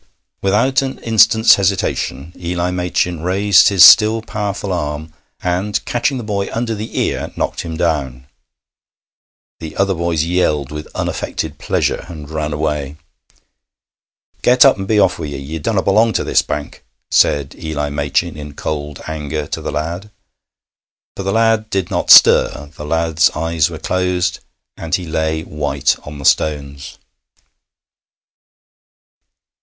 [0.41, 6.49] Without and instant's hesitation Eli Machin raised his still powerful arm, and, catching the boy
[6.51, 8.25] under the ear, knocked him down.
[9.59, 12.95] The other boys yelled with unaffected pleasure and ran away.
[14.41, 15.37] 'Get up, and be off wi' ye.
[15.37, 20.09] Ye dunna belong to this bank,' said Eli Machin in cold anger to the lad.
[21.15, 24.39] But the lad did not stir; the lad's eyes were closed,
[24.75, 26.97] and he lay white on the stones.